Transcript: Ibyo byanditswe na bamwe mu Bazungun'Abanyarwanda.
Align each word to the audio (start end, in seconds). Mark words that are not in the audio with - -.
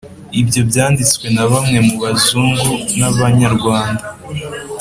Ibyo 0.41 0.61
byanditswe 0.69 1.25
na 1.35 1.43
bamwe 1.51 1.77
mu 1.87 1.95
Bazungun'Abanyarwanda. 2.01 4.03